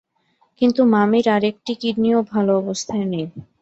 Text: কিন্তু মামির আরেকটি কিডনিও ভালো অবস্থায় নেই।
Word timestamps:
কিন্তু 0.61 0.81
মামির 0.93 1.25
আরেকটি 1.29 1.71
কিডনিও 1.81 2.19
ভালো 2.31 2.51
অবস্থায় 2.61 3.05
নেই। 3.05 3.25